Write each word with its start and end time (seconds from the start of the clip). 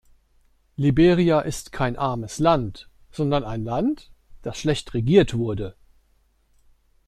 Liberia 0.77 1.41
ist 1.41 1.71
kein 1.71 1.95
armes 1.95 2.39
Land, 2.39 2.89
sondern 3.11 3.43
ein 3.43 3.63
Land, 3.63 4.11
das 4.41 4.57
schlecht 4.57 4.95
regiert 4.95 5.35
wurde. 5.35 5.75